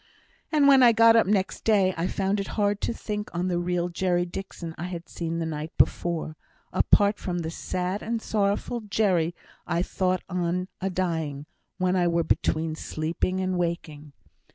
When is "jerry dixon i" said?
3.87-4.85